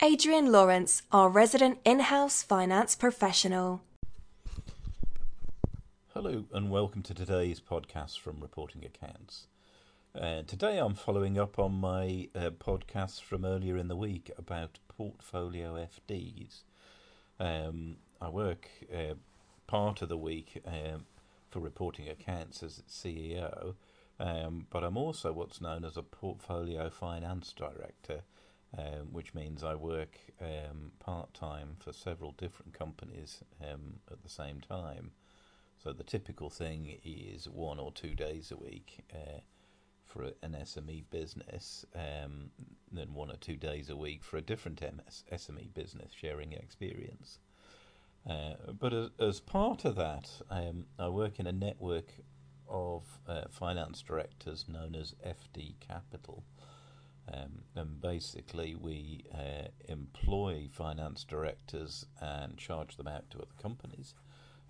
[0.00, 3.82] Adrian Lawrence, our resident in house finance professional.
[6.14, 9.48] Hello, and welcome to today's podcast from Reporting Accounts.
[10.14, 14.78] Uh, today I'm following up on my uh, podcast from earlier in the week about
[14.86, 16.62] portfolio FDs.
[17.40, 19.14] Um, I work uh,
[19.66, 21.06] part of the week um,
[21.50, 23.74] for reporting accounts as CEO,
[24.20, 28.22] um, but I'm also what's known as a portfolio finance director,
[28.76, 34.28] um, which means I work um, part time for several different companies um, at the
[34.28, 35.12] same time.
[35.82, 39.40] So the typical thing is one or two days a week uh,
[40.04, 42.50] for an SME business, um,
[42.90, 47.38] then one or two days a week for a different MS, SME business, sharing experience.
[48.28, 52.12] Uh, but as, as, part of that, um, I work in a network
[52.68, 56.42] of uh, finance directors known as FD Capital.
[57.32, 64.14] Um, and basically, we uh, employ finance directors and charge them out to other companies.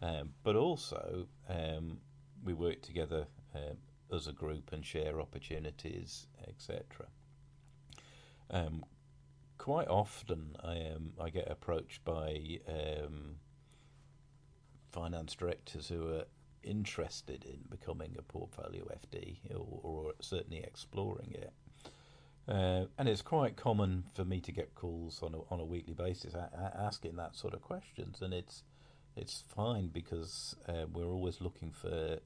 [0.00, 1.98] Um, but also, um,
[2.42, 3.74] we work together uh,
[4.14, 7.06] as a group and share opportunities, etc.
[8.50, 8.84] Um,
[9.58, 13.36] quite often, I um, I get approached by um,
[14.90, 16.24] finance directors who are
[16.62, 21.52] interested in becoming a portfolio FD or, or certainly exploring it.
[22.48, 25.92] Uh, and it's quite common for me to get calls on a, on a weekly
[25.92, 26.34] basis
[26.74, 28.62] asking that sort of questions, and it's
[29.16, 32.18] it's fine because uh, we're always looking for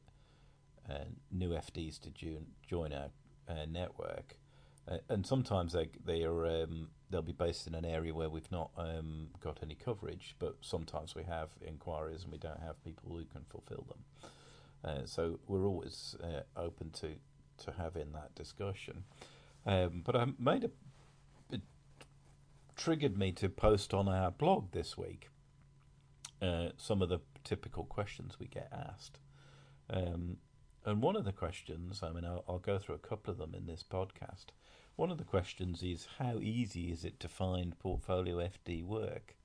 [0.88, 3.08] uh, new FDs to join, join our
[3.48, 4.36] uh, network,
[4.86, 8.52] uh, and sometimes they they are um, they'll be based in an area where we've
[8.52, 13.10] not um, got any coverage, but sometimes we have inquiries and we don't have people
[13.10, 14.30] who can fulfil them.
[14.84, 16.14] Uh, so we're always
[16.56, 17.08] open to
[17.64, 19.02] to having that discussion.
[19.64, 20.70] Um, but I made a
[21.50, 21.62] it
[22.76, 25.28] triggered me to post on our blog this week
[26.40, 29.18] uh, some of the typical questions we get asked.
[29.88, 30.38] Um,
[30.84, 33.54] and one of the questions, I mean, I'll, I'll, go through a couple of them
[33.54, 34.46] in this podcast.
[34.96, 39.36] One of the questions is how easy is it to find portfolio FD work?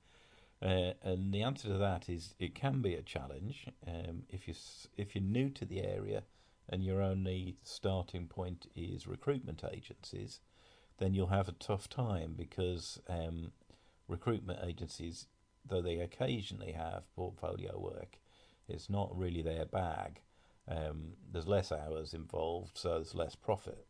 [0.60, 4.54] Uh, and the answer to that is it can be a challenge um, if you
[4.96, 6.24] if you're new to the area
[6.68, 10.40] and your only starting point is recruitment agencies,
[10.98, 13.52] then you'll have a tough time because um,
[14.06, 15.26] recruitment agencies,
[15.64, 18.18] though they occasionally have portfolio work,
[18.68, 20.20] it's not really their bag.
[20.66, 23.86] Um, there's less hours involved, so there's less profit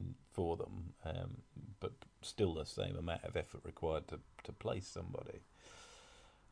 [0.00, 1.36] in, for them, um,
[1.78, 5.40] but still the same amount of effort required to, to place somebody.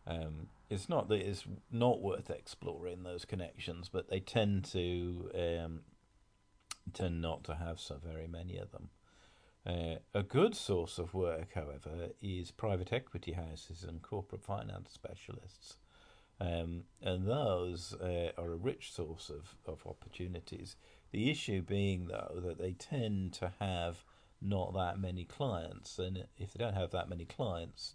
[0.06, 5.80] Um, it's not that it's not worth exploring those connections, but they tend to um,
[6.92, 8.90] tend not to have so very many of them.
[9.66, 15.78] Uh, a good source of work, however, is private equity houses and corporate finance specialists.
[16.40, 20.76] Um, and those uh, are a rich source of, of opportunities.
[21.12, 24.04] The issue being, though, that they tend to have
[24.42, 27.94] not that many clients, and if they don't have that many clients,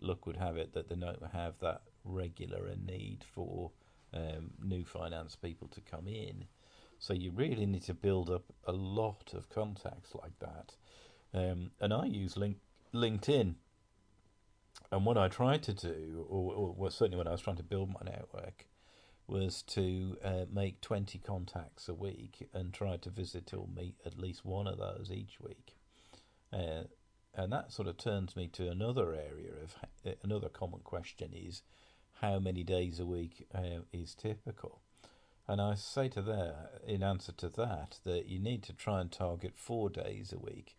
[0.00, 3.70] luck would have it that they don't have that regular a need for
[4.14, 6.44] um, new finance people to come in.
[6.98, 10.74] So you really need to build up a lot of contacts like that.
[11.34, 12.58] Um, and I use link,
[12.94, 13.54] LinkedIn.
[14.92, 17.62] And what I tried to do, or, or well, certainly when I was trying to
[17.62, 18.66] build my network,
[19.26, 24.18] was to uh, make 20 contacts a week and try to visit or meet at
[24.18, 25.74] least one of those each week.
[26.52, 26.84] Uh,
[27.34, 29.74] and that sort of turns me to another area of
[30.22, 31.62] another common question is
[32.20, 34.80] how many days a week uh, is typical?
[35.48, 39.10] And i say to that in answer to that that you need to try and
[39.12, 40.76] target four days a week.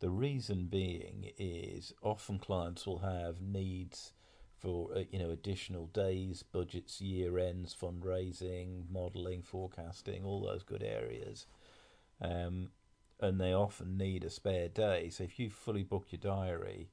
[0.00, 4.12] The reason being is often clients will have needs
[4.58, 10.82] for uh, you know additional days budgets year ends fundraising modeling forecasting all those good
[10.82, 11.46] areas.
[12.20, 12.70] Um,
[13.20, 15.10] and they often need a spare day.
[15.10, 16.88] So if you fully book your diary,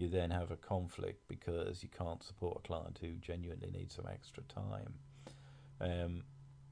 [0.00, 4.06] you then have a conflict because you can't support a client who genuinely needs some
[4.10, 4.94] extra time.
[5.80, 6.22] Um,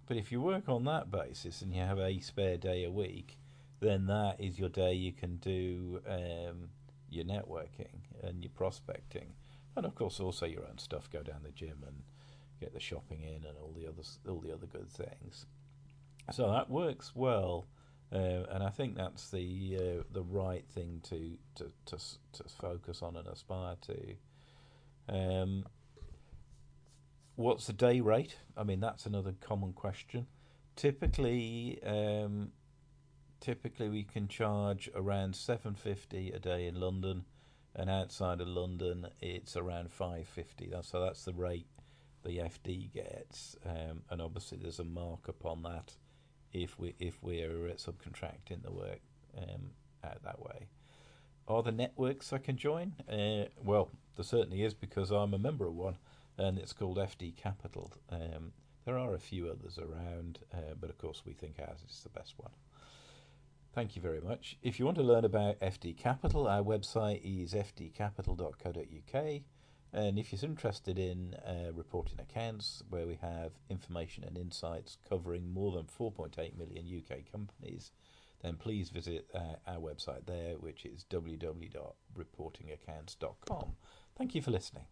[0.06, 3.38] but if you work on that basis and you have a spare day a week,
[3.80, 6.70] then that is your day you can do um,
[7.10, 9.34] your networking and your prospecting,
[9.76, 11.10] and of course also your own stuff.
[11.10, 12.02] Go down the gym and
[12.60, 15.46] get the shopping in and all the other all the other good things.
[16.32, 17.66] So that works well,
[18.12, 21.98] uh, and I think that's the uh, the right thing to, to to
[22.32, 24.14] to focus on and aspire to.
[25.10, 25.66] Um,
[27.36, 28.36] what's the day rate?
[28.56, 30.26] I mean, that's another common question.
[30.74, 32.52] Typically, um,
[33.40, 37.26] typically we can charge around seven fifty a day in London,
[37.74, 40.72] and outside of London, it's around five fifty.
[40.80, 41.66] So that's the rate
[42.24, 45.92] the FD gets, um, and obviously there's a markup on that
[46.52, 49.00] if we if we're subcontracting the work
[49.36, 49.70] um,
[50.04, 50.68] out that way.
[51.46, 52.94] Are there networks I can join?
[53.10, 55.96] Uh, well, there certainly is because I'm a member of one,
[56.36, 57.92] and it's called FD Capital.
[58.10, 58.52] Um,
[58.84, 62.10] there are a few others around, uh, but of course we think ours is the
[62.10, 62.52] best one.
[63.74, 64.56] Thank you very much.
[64.62, 69.42] If you want to learn about FD Capital, our website is fdcapital.co.uk.
[69.92, 75.52] And if you're interested in uh, reporting accounts where we have information and insights covering
[75.52, 77.92] more than 4.8 million UK companies,
[78.42, 83.76] then please visit uh, our website there, which is www.reportingaccounts.com.
[84.16, 84.84] Thank you for listening.